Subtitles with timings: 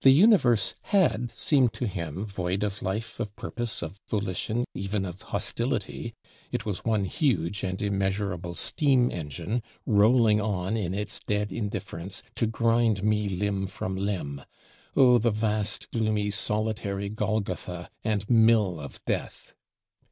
[0.00, 5.22] The universe had seemed to him "void of life, of purpose, of volition, even of
[5.30, 6.12] hostility;
[6.50, 12.48] it was one huge and immeasurable steam engine, rolling on in its dead indifference, to
[12.48, 14.42] grind me limb from limb.
[14.96, 19.54] Oh, the vast, gloomy, solitary Golgotha and mill of death!"